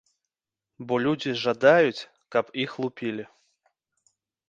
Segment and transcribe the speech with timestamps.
[0.87, 2.07] Бо людзі жадаюць,
[2.37, 3.23] каб іх лупілі.